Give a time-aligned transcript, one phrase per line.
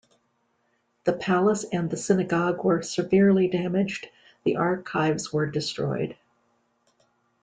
[1.03, 4.09] The palace and the synagogue were severely damaged,
[4.43, 6.17] the archives were destroyed.